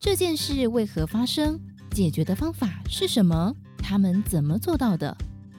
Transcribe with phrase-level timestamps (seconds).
[0.00, 1.58] 这件事为何发生？
[1.90, 3.52] 解决的方法是什么？
[3.78, 5.16] 他们怎么做到的？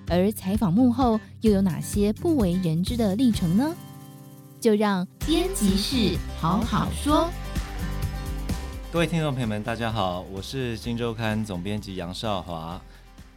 [0.08, 3.75] 而采访幕后又有哪些不为人知的历程呢？
[4.61, 7.29] 就让编辑室好好说。
[8.93, 12.81] 各位听众朋友们，大家好，我是《镜周刊》总编辑杨少华，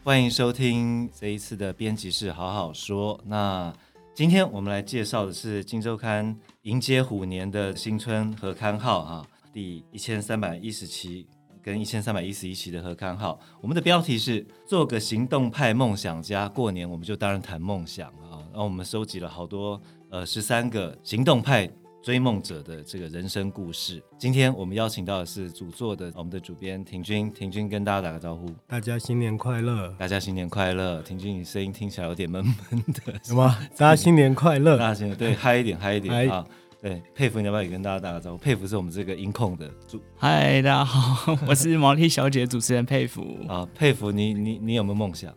[0.04, 3.20] 欢迎收听这一次的编辑室好好说。
[3.26, 3.74] 那
[4.14, 6.32] 今天我们来介绍的是《镜周刊》
[6.62, 11.26] 迎接虎年的新春合刊号啊，第一千三百一十期
[11.62, 13.38] 跟一千三百一十一期的合刊号。
[13.60, 18.40] 我们的标题是“做个行动派梦想家”，过年我们就当然谈梦想啊。
[18.50, 19.80] 然后我们收集了好多。
[20.10, 21.66] 呃，十三个行动派
[22.02, 24.02] 追梦者的这个人生故事。
[24.18, 28.46] 今天我们邀请到的是主作的我们的主编亭君，亭君跟大家打个招呼。
[28.66, 29.94] 大家新年快乐！
[29.98, 31.00] 大家新年快乐！
[31.00, 33.56] 亭君，你声音听起来有点闷闷的，什么？
[33.70, 34.76] 大家新年快乐！
[34.76, 36.44] 大家新年对嗨一点，嗨一点啊！
[36.82, 38.38] 对，佩服你要不要也跟大家打个招呼？
[38.38, 40.02] 佩服是我们这个音控的主。
[40.16, 43.64] 嗨，大家好， 我是毛利小姐主持人佩服啊。
[43.72, 45.32] 佩服你，你你有没有梦想？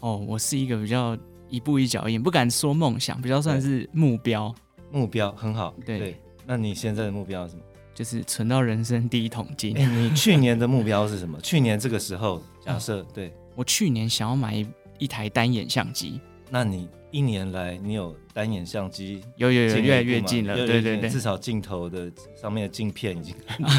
[0.00, 1.16] 哦，我是一个比较。
[1.48, 4.54] 一步一脚印，不敢说梦想，比较算是目标。
[4.90, 6.16] 目标很好，对，对。
[6.46, 7.62] 那你现在的目标是什么？
[7.94, 9.76] 就是存到人生第一桶金。
[9.76, 11.38] 欸，你去年的目标是什么？
[11.44, 14.66] 去年这个时候，假设、哦、对，我去年想要买一
[15.00, 16.18] 一台单眼相机。
[16.48, 19.20] 那你一年来，你有单眼相机？
[19.36, 20.54] 有有有，越来越近了。
[20.56, 23.34] 对对对，至少镜头的上面的镜片已经，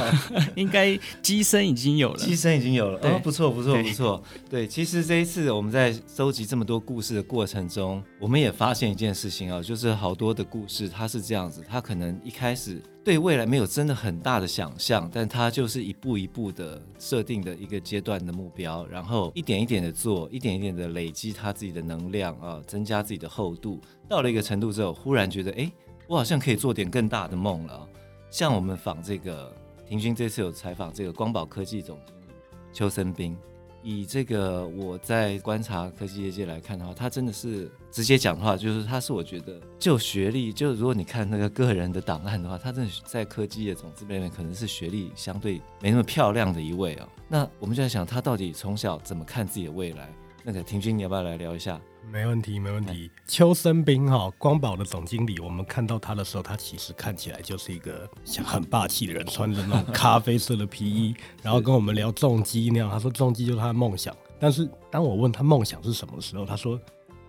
[0.56, 2.18] 应该机身已经有了。
[2.18, 4.24] 机身已经有了，哦，不错不错不错。
[4.50, 12.82] 对，其实这一次我们在收集这么多故事的过程中，我们也发现一件事情啊，就是好多的故事它是这样子，它可能一开始。
[13.04, 23.82] 对未来没有真的很大的想象，但它就是一步一步的设定的一个阶段的目标，然后一点一点的做，一点一点的累积它自己的能量啊，增加自己的厚度。
[24.08, 25.72] 到了一个程度之后，忽然觉得，哎，
[26.08, 27.88] 我好像可以做点更大的梦了。
[28.30, 29.56] 像我们访这个
[29.88, 32.34] 亭君这次有采访这个光宝科技总经理
[32.74, 33.38] 邱森彬。
[33.86, 47.10] 以这个我在观察科技业界来看的话，他真的是直接讲话，就是他是我觉得就学历，就如果你看那个个人的档案的话，他真的在科技业总之里面可能是学历相对没那么漂亮的一位啊。
[47.28, 50.10] 那我们就在想，他到底从小怎么看自己的未来？
[50.46, 51.78] 那个亭君，你要不要来聊一下？
[52.12, 53.10] 没问题，没问题。
[53.28, 62.90] 邱森斌哈，光宝的总经理，我们看到他的时候，他其实看起来就是一个像很霸气的人，穿着那种咖啡色的皮衣， 然后跟我们聊重机那样。
[62.90, 64.16] 他说重机就是他的梦想。
[64.40, 66.80] 但是当我问他梦想是什么的时候，他说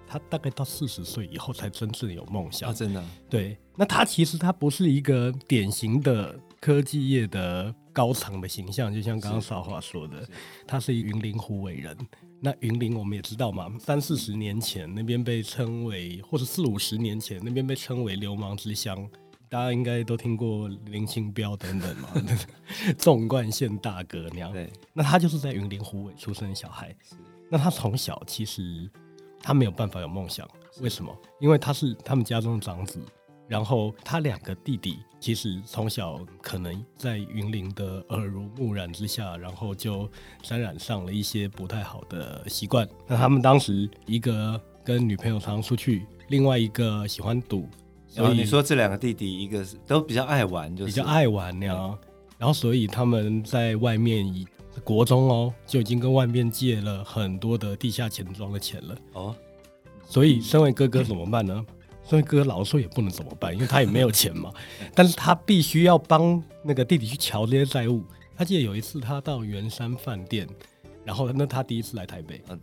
[0.06, 2.68] 他大概到四十岁以后才真正有梦想。
[2.68, 3.02] 啊，真的？
[3.30, 3.56] 对。
[3.76, 10.26] 那他其实他不是一个典型的科技业的高层的形象，就像刚刚少华说的，
[10.66, 11.94] 他是一云林虎尾人。
[12.40, 19.06] 那云林我们也知道嘛，三四十年前那边被称为，或者四五十年前那边被称为流氓之乡，
[19.50, 22.08] 大家应该都听过林清标等等嘛，
[22.96, 24.50] 纵贯线大哥那样。
[24.50, 26.96] 对，那他就是在云林虎尾出生的小孩。
[27.50, 28.90] 那他从小其实
[29.38, 30.48] 他没有办法有梦想，
[30.80, 31.14] 为什么？
[31.42, 32.98] 因为他是他们家中的长子。
[33.54, 40.10] 然后他两个弟弟其实从小可能在云林的耳濡目染之下，然后就
[40.42, 42.84] 沾染上了一些不太好的习惯。
[43.06, 47.68] 那他们当时一个跟女朋友常出去，另外一个喜欢赌。
[48.12, 51.96] 然后你说这两个弟弟，一个是都比较爱玩，就是比较爱玩那样。
[52.36, 54.44] 然后所以他们在外面以
[54.82, 59.32] 国中哦就已经跟外面借了很多的地下钱庄的钱了哦。
[60.04, 61.64] 所以身为哥哥怎么办呢？
[62.04, 64.52] 所以哥老说也不能怎么办，因为他也没有钱嘛。
[64.94, 68.04] 但是他必须要帮那个弟弟去瞧这些债务。
[68.36, 70.46] 他记得有一次他到圆山饭店，
[71.04, 72.60] 然后那他第一次来台北，嗯，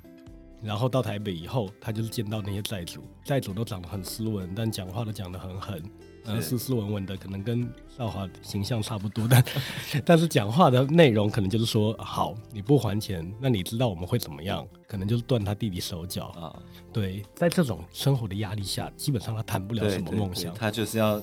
[0.63, 5.81] 然后到台北以后，他就是见到那些债主，债主都长得很斯文，但讲话都讲得很狠。
[6.25, 7.67] 嗯，斯斯文文的，可能跟
[7.97, 9.43] 少华形象差不多，但
[10.05, 14.63] 但是讲话的内容可能就是说，好，你不还钱，那你知道我们会怎么样？
[14.87, 16.55] 可能就是断他弟弟手脚啊。
[16.93, 20.53] 对，在这种生活的压力下，基本上他谈不了什么梦想。
[20.53, 21.19] 他就是要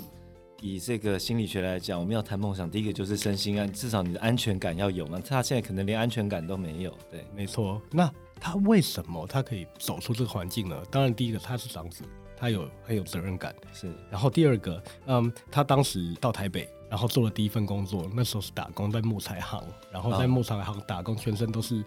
[0.61, 5.21] 以这个心理学来讲，我们要谈梦想，第一个就是身心安，至少你的安全感要有嘛。
[5.25, 6.91] 他现在可能连安全感都没有。
[7.09, 7.81] 对，没错。
[7.93, 10.83] 那他为什么他可以走出这个环境呢？
[10.91, 12.05] 当然，第一个他是长子。
[12.41, 13.93] 他有很有责任感，是。
[14.09, 21.85] 然后第二个，嗯，他当时到台北，然后做了第一份工作，那时候是打工在木材行，然后在木材行打工，全身都是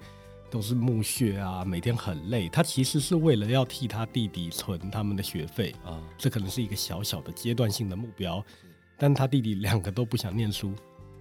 [0.49, 2.49] 都是木屑啊，每天很累。
[2.49, 8.43] 他其实是为了要替他弟弟存他们的学费啊，这可能是一个小小的阶段性的目标。
[8.97, 10.73] 但他弟弟两个都不想念书，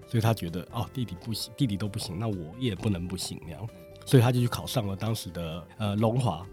[0.08, 3.64] 所以他觉得哦，弟弟不行，弟弟都不行，那我也不能不行那样，
[4.10, 6.44] 所以他就去考上了当时的呃龙华。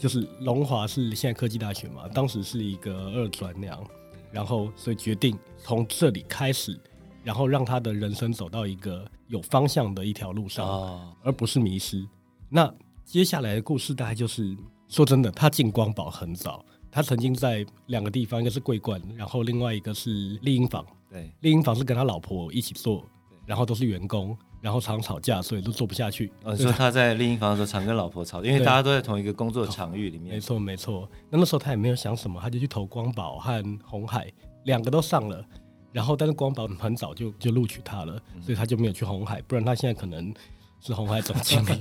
[0.00, 3.84] 就是龙华是现在科技大学嘛，当时是一个二专那样，
[4.30, 6.78] 然后所以决定从这里开始，
[7.24, 12.06] 然后让他的人生走到一个有方向的一条路上，哦，而不是迷失。
[12.48, 12.72] 那
[13.04, 14.56] 接下来的故事大概就是
[14.88, 20.84] 说真的，他进光宝很早，他曾经在两个地方，一个是桂冠，然后另外一个是丽婴房。
[21.10, 23.04] 对，丽婴房是跟他老婆一起做，
[23.46, 26.32] 然后都是员工，然后常吵架，所以都做不下去。
[26.42, 30.34] 哦，你说他在另一方的时候常跟老婆吵，因为大家都在同一个工作场域里面。
[30.34, 34.30] 没错没错，那那时候他也没有想什么，他就去投光宝和鸿海，
[34.64, 35.44] 两个都上了。
[35.90, 40.32] 然后，但是光宝很早就就录取他了，所以他就没有去红海，不然他现在可能
[40.80, 41.80] 是红海总经理。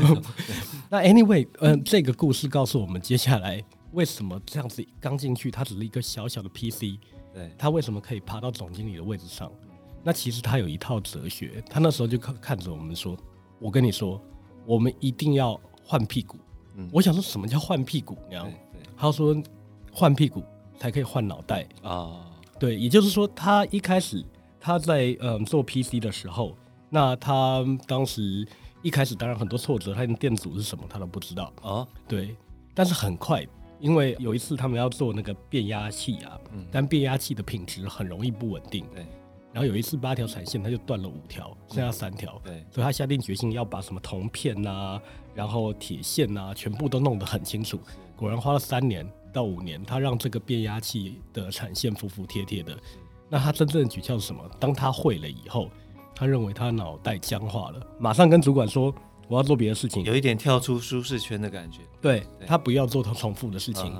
[0.88, 3.62] 那 anyway，嗯、呃，这个故事告诉我们，接下来
[3.92, 6.98] 为什么这样子刚进去，他只是一个小小的 PC，
[7.34, 9.52] 对，他为什么可以爬到总经理的位置上？
[10.02, 13.16] 那其实他有一套哲学，他那时候就看看着我们说
[13.60, 14.20] ：“我跟你说，
[14.66, 16.38] 我们一定要换屁股。
[16.76, 18.16] 嗯”我想说什么叫换屁股？
[18.30, 18.50] 然后
[18.96, 19.36] 他说
[19.92, 20.42] 换屁股
[20.78, 21.90] 才可以换脑袋啊。
[21.90, 22.26] 哦
[22.58, 24.22] 对，也就是说，他一开始
[24.60, 26.54] 他在嗯做 PC 的时候，
[26.90, 28.46] 那他当时
[28.82, 31.88] 一开始当然很多挫折，他连电阻是什么他都不知道哦。
[32.06, 32.36] 对，
[32.74, 33.46] 但是很快，
[33.78, 39.06] 因为有一次他们要做那个变压器啊，嗯，但变压器的品质很容易不稳定，对。
[39.52, 42.64] 然后有一次八条产线，他就断了五条，剩下三条，对。
[42.70, 45.02] 所以他下定决心要把什么铜片呐、啊，
[45.34, 47.78] 然后铁线呐、啊，全部都弄得很清楚。
[48.16, 49.06] 果然花了三年。
[49.32, 52.76] 到五年，他让这个变压器的产线服服帖帖的。
[53.28, 54.42] 那他真正的诀窍是什么？
[54.58, 55.70] 当他会了以后，
[56.16, 58.92] 他认为他脑袋僵化了，马上跟主管说
[59.30, 61.82] ：“我要做别的事情。”有一点跳出舒适圈的感觉。
[62.00, 63.94] 对，对他不要做他重复的事情。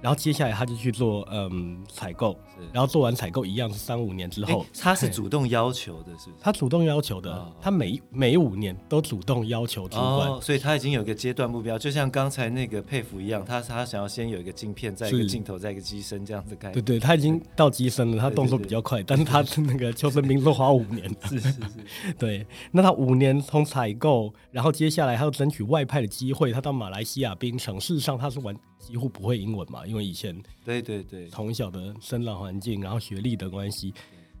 [0.00, 2.36] 然后接下来他就去做嗯采购，
[2.72, 6.36] 然后做完采购一样是三五年之后，他是主动要求的，是不是？
[6.40, 16.70] 他主动要求的，哦、他每每五年都主动要求主管、哦，所以他已经有一个阶段目标，就像刚才那个佩服一样，他他想要先有一个镜片，再一个镜头，再一个机身这样子开。
[16.72, 28.56] 对对，他已经到机身了，他动作比较快，但是他那个邱生兵是花五年，是 是是， 对，那他五年从采购，然后接下来他又争取外派的机会，他到马来西亚槟城，事实上他是玩。
[28.80, 33.92] 几乎不会英文嘛，因为以前对对对，从小的生长环境，然后学历的关系，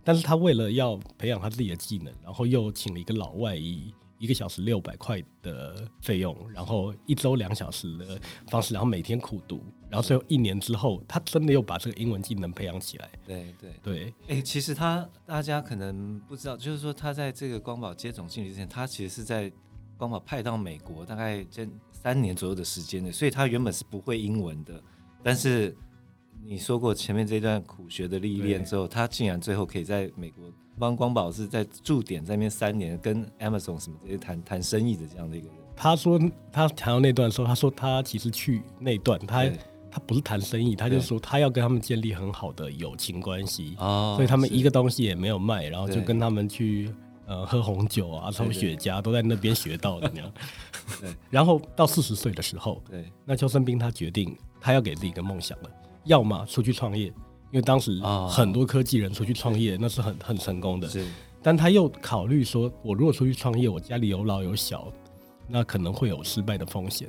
[0.02, 13.10] 但是他为了要培养他自己的技能，然后又请了一个老外，以一个小时六百块的费用，然后一周两小时的方式，然后每天苦读，然后最后一年之后，他真的又把这个英文技能培养起来。
[13.26, 19.52] 对对对，哎、欸，其实他大家可能不知道，就是说他在这个光宝接总经理之前，他其实是在
[19.96, 21.68] 光宝派到美国，大概这。
[22.02, 24.82] 三年左右的时间的，所以他原本是不会英文的，
[25.22, 25.76] 但是
[26.42, 30.44] 你说过前面这段苦学的历练之后，他竟然最后可以在美国
[30.78, 35.56] 帮光宝是在驻点在那边三年，跟 Amazon 什么这些谈谈生意的这样的一个人。
[35.76, 36.18] 他说
[36.50, 39.44] 他谈到那段的时候，他说他其实去那段他
[39.90, 46.90] 他不是谈生意，他就说他要跟他们建立很好的友情关系，哦，所以他们一个东西也没有卖，然后就跟他们去。
[47.30, 50.32] 呃，喝红酒啊，抽雪茄都在那边学到的那样。
[51.00, 55.70] 对，然后到四十岁的时候，对，那邱生斌他决定他要给自己一个梦想了，
[56.06, 57.14] 要么出去创业，因
[57.52, 60.88] 为当时很多科技人出去创业那是很很成功的。
[60.88, 61.06] 是，
[61.40, 64.92] 但他又考虑说，我如果出去创业，我家里有老有小，
[65.46, 67.08] 那可能会有失败的风险，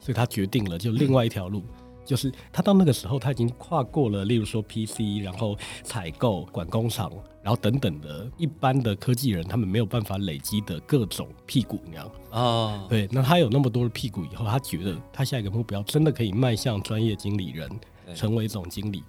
[0.00, 1.62] 所以他决定了就另外一条路。
[2.10, 7.08] 就是他到那个时候，他已经跨过了，例如说 PC，然后采购、管工厂，
[7.40, 12.40] 然后等等的一般的科技人，他们没有办法累积的各种屁股那样啊。
[12.40, 17.70] 哦、对，那他有那么多的屁股以后，他觉得他下一个目标真的可以迈向专业经理人，
[18.12, 19.04] 成为总经理。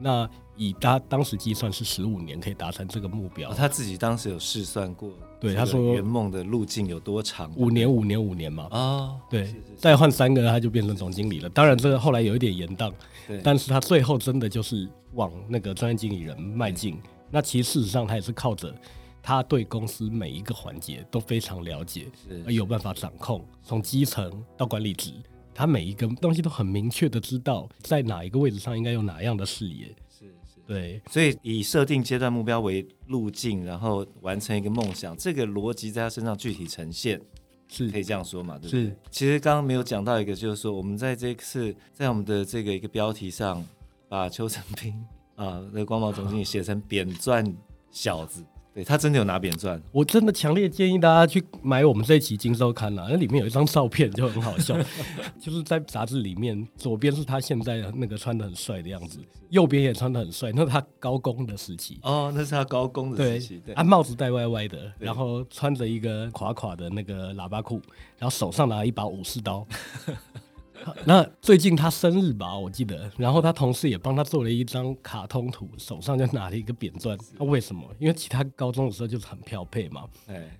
[0.00, 7.52] 那以他当时计算是十五年可以达成这个目标，哦，他自己当时有试算过，对他说圆梦的路径有多长？
[7.56, 8.64] 五年，五年，五年嘛。
[8.64, 11.48] 啊，哦，对，是是是再换三个他就变成总经理了。
[11.50, 12.92] 当然这个后来有一点延宕，
[13.26, 16.94] 对，但是他最后真的就是往那个专业经理人迈进。
[16.94, 17.00] 对
[17.30, 18.74] 那其实事实上他也是靠着
[19.22, 22.06] 他对公司每一个环节都非常了解，
[22.46, 25.12] 而有办法掌控，从基层到管理职。
[25.58, 37.20] 他每一个东西都很明确的知道在哪一个位置上应该有哪样的视野，是是，对，所以以设定阶段目标为路径，然后完成一个梦想，这个逻辑在他身上具体呈现，
[37.66, 38.56] 是可以这样说嘛？
[38.56, 38.84] 对不对？
[38.84, 38.96] 是。
[39.10, 43.66] 其实刚刚没有讲到一个，就是说我们在这次在我们的这个一个标题上，
[44.08, 44.94] 把邱成斌
[45.34, 47.44] 啊，那个光芒总经理写成扁钻
[47.90, 48.44] 小子。
[48.78, 54.76] 对，他真的有拿扁钻，我真的强烈建议大家去买我们这一期《金周刊》啊，那里面有一张照片就很好笑，
[55.36, 59.18] 就是在杂志里面，左边是他现在那个穿的很帅的样子，
[59.50, 67.82] 右边也穿的很帅，那是他高工的时期哦，那是他高工的时期，对，他帽子戴歪歪的，然后穿着一个垮垮的那个喇叭裤，
[68.16, 69.66] 然后手上拿一把武士刀。
[71.04, 77.16] 那最近他生日吧，我记得，然后他同事也帮他做了一张卡通图，手上就拿了一个扁钻。
[77.38, 77.82] 那为什么？
[77.98, 80.04] 因为其他高中的时候就是很漂配嘛。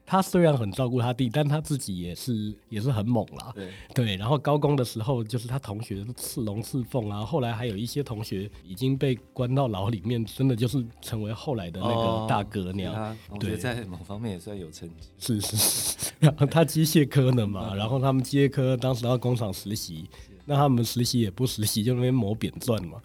[0.04, 3.52] 他虽然很照顾他弟，但他自己也是也是很猛啦。
[3.54, 4.16] 对对。
[4.16, 13.16] 然后高工的时候，就是他同学刺龙刺凤啊，后来还有一些同学已经被关到牢里面，真的就是成为后来的那个大哥那样。
[13.38, 15.08] 对，在某方面也算有成绩。
[15.18, 16.12] 是是是。
[16.18, 20.08] 然后他机械科的嘛， 然后他们机械科当时到工厂实习。
[20.48, 23.00] 那他们实习也不实习，就那边磨扁钻嘛。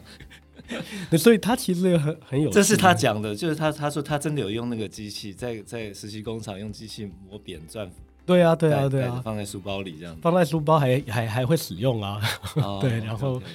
[1.18, 2.48] 所以他其实也很很有。
[2.48, 7.90] 这是他讲的，就是他他说他真的有用那个机器在在实习工厂用机器磨扁钻。
[8.24, 10.16] 对啊对啊对啊，放在书包里这样。
[10.22, 12.20] 放在书包还还还会使用啊。
[12.54, 13.46] 哦、 对，然后 okay, okay.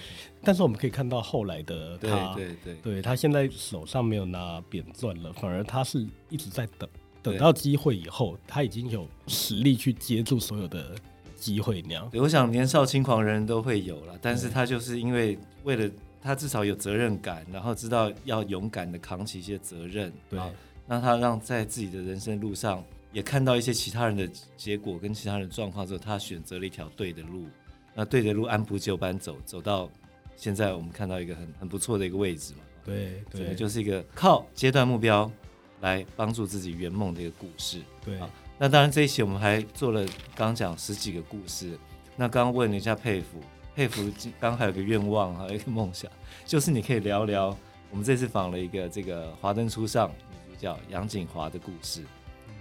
[0.44, 6.88] 但是我们可以看到后来的他，对对对，对他现在手上没有拿扁钻了，反而他是一直在等，
[7.24, 10.94] 等到机会以后，他已经有实力去接住所有的。
[11.38, 15.90] 机会那样，我想年少轻狂人人都会有了，但是他就是因为为了
[16.22, 20.40] 他至少有责任感，然后知道要勇敢的扛起一些责任，对，
[20.88, 24.28] 那他让在自己的人生路上也看到一些其他人的
[24.58, 27.46] 结果跟其他人的状况之后，他选择了一条对的路，
[27.94, 29.90] 那对的路按部就班走，走到
[30.36, 35.32] 现在我们看到一个很很不错的一个位置嘛，对对，就是一个靠阶段目标
[35.82, 38.20] 来帮助自己圆梦的一个故事，对。
[38.60, 40.04] 那当然，这一期我们还做了
[40.36, 41.78] 刚讲十几个故事。
[42.16, 43.40] 那刚刚问了一下佩服，
[43.76, 44.02] 佩服
[44.40, 46.10] 刚刚还有个愿望，还有一个梦想，
[46.44, 47.56] 就是你可以聊聊
[47.92, 52.04] 我们这次访了一个这个《华灯初上》女主角杨锦华的故事。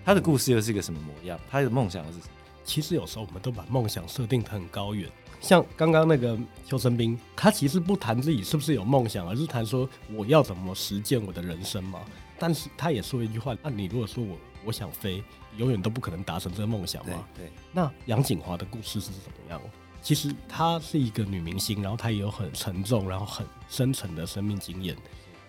[0.04, 1.40] 她的故事又是一个什么模样？
[1.50, 2.32] 她的梦想又是什么？
[2.62, 5.08] 其实有时候我们都把梦想设定得很高远，
[5.40, 12.00] 像刚刚那个邱生斌，他其实不谈自己是不是有梦想，而是谈说我要怎么实践我的人生嘛。
[12.38, 15.22] 但是他也说一句话：那你如果说我我想飞。
[15.56, 17.26] 永远都不可能达成这个梦想嘛？
[17.34, 17.46] 对。
[17.46, 19.58] 对，那杨景华的故事是怎么样？
[20.02, 24.94] 其实她是一个女明星，然后她也有很沉重，然后很深沉的生命经验。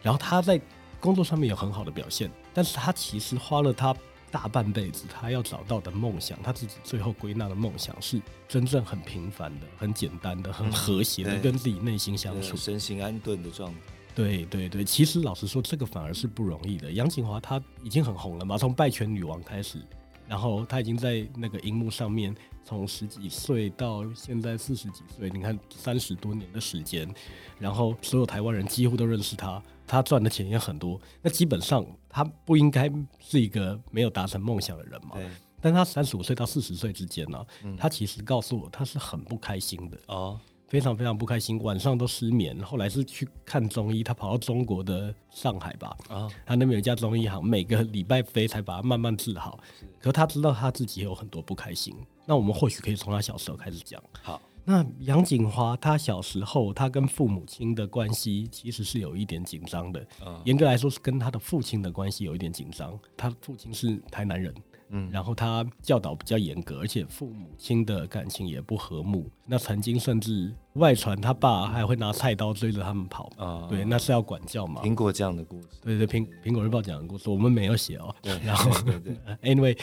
[0.02, 0.62] 然后她在
[1.02, 3.94] 工作上面有很好的表现，但是她其实花了她
[4.32, 13.80] 大半辈子，她要找到的梦想，她自己最后归纳的梦想是真正很平凡的、很简单的、很和谐的跟自己内心相处、身心安顿的状态。
[14.18, 16.92] 对对对，其实老实说，这个反而是不容易的。
[16.92, 19.80] 杨景华她已经很红了嘛，从《拜权女王》开始。
[20.28, 27.10] 然后他已经在那个荧幕上面，从十几岁到现在四十几岁，你看三十多年的时间，
[27.58, 31.00] 然后所有台湾人几乎都认识他，他赚的钱也很多。
[31.22, 35.12] 那基本上他不应该是一个没有达成梦想的人嘛？
[35.14, 35.30] 对。
[35.62, 37.46] 但他三十五岁到四十岁之间呢、啊，
[37.78, 40.38] 他其实告诉我他是很不开心的哦。
[40.68, 42.60] 非常非常不开心，晚上都失眠。
[42.62, 49.60] 后来是去看中医，他跑到中国的上海吧，啊，他那边有一家中医行，每个礼拜飞才把他慢慢治好。
[50.00, 51.96] 可是他知道他自己有很多不开心，
[52.26, 54.02] 那我们或许可以从他小时候开始讲。
[54.22, 60.06] 好，那杨锦华他小时候，他跟父母亲的关系其实是有一点紧张的。
[60.44, 63.00] 严格来说是跟他的父亲的关系有一点紧张。
[63.16, 64.54] 他父亲是台南人。
[64.90, 69.30] 嗯，然后他教导比较严格，而且父母亲的感情也不和睦。
[69.46, 74.82] 那曾经甚至外传他爸还会拿菜刀追着他们跑啊，对，那是要管教嘛。
[74.82, 78.16] 苹果这样的故事，对对，苹苹果日报讲的故事，我们没有写哦。
[78.22, 79.78] 对， 然后对对，对， anyway，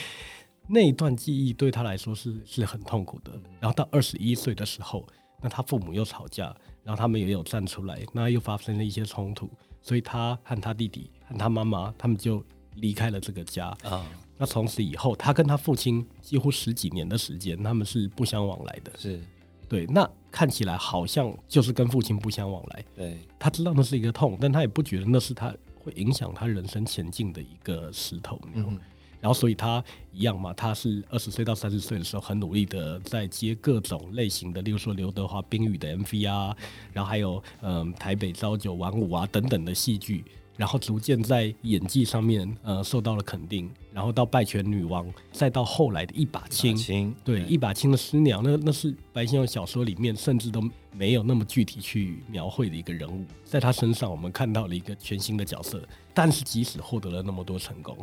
[0.66, 3.32] 那一段记忆对他来说是是很痛苦的。
[3.60, 5.06] 然后到二十一岁的时候，
[5.42, 9.50] 那他父母又吵架，然后他们也有站出来，那又发生了一些冲突，
[9.82, 12.42] 所以他和他弟弟和他妈妈他们就
[12.76, 14.06] 离开了这个家啊。
[14.36, 18.90] 那从此以后，他跟他父亲几乎十几年的时间，他们是不相往来的。
[18.98, 19.20] 是，
[19.68, 19.86] 对。
[19.86, 22.84] 那看起来好像就是跟父亲不相往来。
[22.96, 23.18] 对。
[23.38, 28.40] 他知道那是一个痛，但他也不觉得那是他会影响他人生前进的一个石头。
[28.54, 28.78] 嗯。
[29.20, 36.54] 然后，所以他一样嘛，他是二十岁到三十岁的时候，很努力的在接各种类型的，例如说刘德华《冰雨》的 MV 啊，
[36.92, 40.24] 然后还有嗯、呃《台北朝九晚五》啊等等的戏剧。
[40.56, 43.70] 然后逐渐在演技上面，呃，受到了肯定。
[43.92, 55.82] 然后到拜权女王，再到后来的一把青，对，一把青的师娘，那那是白先勇小说里面甚至都没有那么具体去描绘的一个人物，在他身上我们看到了一个全新的角色。
[56.12, 57.96] 但是即使获得了那么多成功，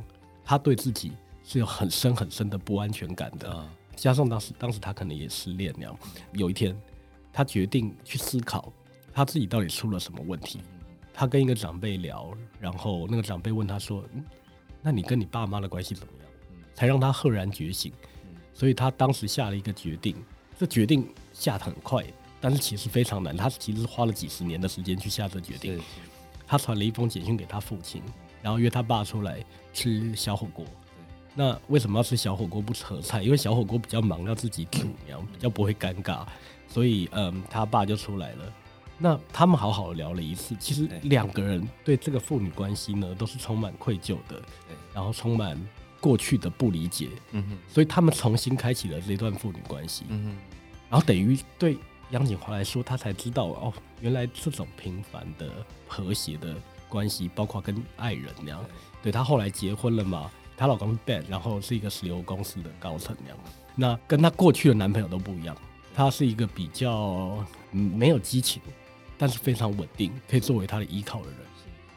[0.44, 1.12] 他对自己
[1.44, 3.66] 是有很深很深的不安全感的。
[3.96, 5.98] 加上当时当时他可能也失恋了，
[6.34, 6.76] 有一天
[7.32, 8.72] 他决定去思考
[9.14, 10.60] 他自己到底出了什么问题。
[11.14, 14.24] 他跟一个长辈聊，然后那个长辈问他说：“嗯，
[14.82, 16.32] 那你跟你爸妈的关系怎么样？”
[16.74, 17.92] 才让他赫然觉醒。
[18.54, 20.16] 所以他当时下了一个决定，
[20.58, 22.04] 这决定下得很快，
[22.40, 23.36] 但是其实非常难。
[23.36, 25.82] 他其实花了几十年的时间去下这决定。
[26.46, 28.02] 他传了一封简讯给他父亲，
[28.42, 30.66] 然后约他爸出来吃小火锅。
[31.34, 33.24] 那为什么要吃小火锅不吃合菜？
[33.24, 36.26] 因为小火锅比较忙，要自己煮，然后比较不会尴尬。
[36.68, 38.54] 所以，嗯，他爸就出来了。
[39.02, 40.56] 那他们好好聊了一次。
[40.60, 44.40] 其实两个人对这个父女关系呢，都是充满愧疚的，
[44.94, 45.60] 然后充满
[46.00, 47.10] 过去的不理解。
[47.32, 47.58] 嗯哼。
[47.68, 50.06] 所以他们重新开启了这段父女关系。
[50.10, 50.38] 嗯哼。
[50.88, 51.78] 然后等于对
[52.12, 55.50] 杨景华来说，他才知道哦，原来这种平凡的
[55.88, 56.56] 和谐的
[56.88, 58.64] 关系，包括跟爱人那样。
[59.02, 60.30] 对，他后来结婚了嘛？
[60.56, 63.38] 她老公是 Ben，然后是一个石油公司的高层那样。
[63.76, 65.58] 那跟她过去的男朋友都不一样，
[65.96, 68.62] 他是一个比较没有激情，
[69.22, 71.38] 但是非常稳定，可以作为他的依靠的人。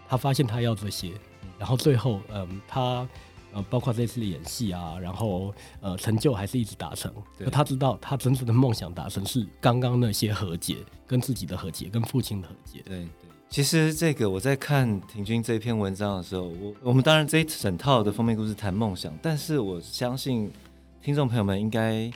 [0.06, 1.12] 他发现他要这些，
[1.58, 3.08] 然后最后，嗯，他
[3.54, 7.10] 呃，包括这次的演戏啊，然后呃，成就还是一直达成。
[7.38, 10.76] 对他知道他真正的梦想达成是刚刚那些和解，
[11.06, 12.82] 跟自己的和解，跟父亲的和解。
[12.84, 13.30] 对对。
[13.48, 20.52] 其实这个我在看廷君这篇文章的时候，我我们当然这一整套的封面故事谈梦想，但是我相信
[21.00, 22.12] 听众朋友们应该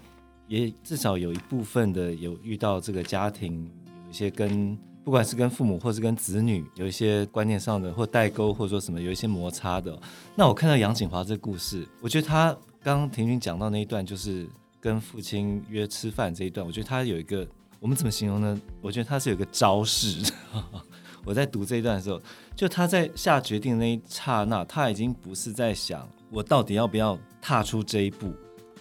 [0.48, 3.70] 也至少有一部分的有遇到这个家庭
[4.04, 4.76] 有一些跟
[5.08, 9.98] 不管是跟父母或是跟子女有一些观念上的或代沟或者说什么有一些摩擦的。
[10.34, 14.46] 那我看到杨景华这故事，我觉得他刚刚亭均讲到那一段就是
[14.78, 17.48] 跟父亲约吃饭这一段，我觉得他有一个
[17.80, 18.60] 我们怎么形容呢？
[18.82, 20.30] 我觉得他是有一个招式。
[21.24, 22.20] 我在读这一段的时候，
[22.54, 28.30] 就他在下决定的那一刹那，他已经不是在想我到底要不要踏出这一步，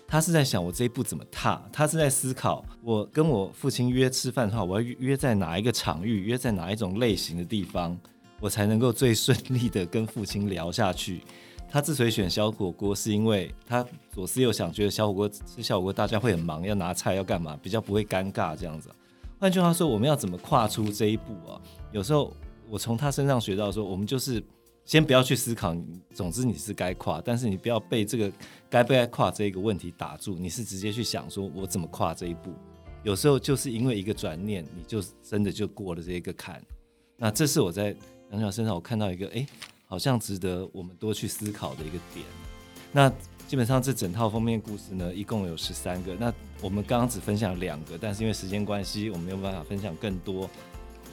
[0.07, 7.97] 他是在想我这一步怎么踏，他是在思考我跟我父亲约吃饭的话，我要约在哪一个场域，约在哪一种类型的地方，
[8.39, 11.21] 我才能够最顺利的跟父亲聊下去。
[11.69, 18.89] 他之所以选小火锅，是因为他左思右想，觉得小火锅吃小火锅大家会很忙，要拿菜要干嘛，比较不会尴尬这样子。
[19.37, 21.59] 换句话说，我们要怎么跨出这一步啊？
[21.91, 22.33] 有时候
[22.69, 24.41] 我从他身上学到说，我们就是
[24.87, 25.75] 先不要去思考，
[26.15, 28.31] 总之你是该跨，但是你不要被这个
[28.69, 32.53] 该不该跨这个问题打住，你是直接去想说我怎么跨这一步。
[33.03, 36.63] 有时候就是因为一个转念，你就真的就过了这一个坎。
[37.17, 37.87] 那这是我在
[38.31, 39.45] 杨谨华身上我看到一个，哎，
[39.85, 42.25] 好像值得我们多去思考的一个点。
[42.93, 43.11] 那
[43.45, 46.15] 基本上这整套封面故事呢，一共有十三个。
[46.15, 50.49] 那我们刚刚只分享两个，但是因为时间关系，我没有办法分享更多。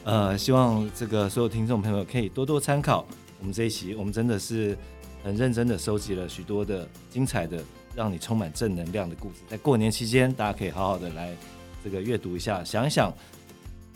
[0.04, 3.04] 呃，希望这个所有听众朋友可以多多参考
[3.44, 4.74] 我们这一期，我们真的是
[5.22, 7.62] 很认真的收集了许多的精彩的，
[7.94, 9.34] 让你充满正能量的故事。
[9.46, 11.36] 在过年期间，大家可以好好的来
[11.84, 13.12] 这个阅读一下，想一想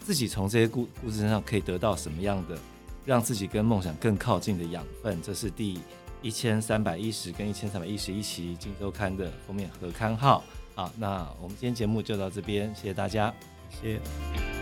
[0.04, 2.58] 自己从这些故故事身上可以得到什么样的，
[3.06, 5.18] 让自己跟梦想更靠近的养分。
[5.22, 5.80] 这是第
[6.20, 10.44] 一千三百一十跟一千三百一十一期《金周刊》的封面合刊号。
[10.74, 13.34] 好，那我们今天节目就到这边，谢谢大家，
[13.70, 14.57] 谢谢。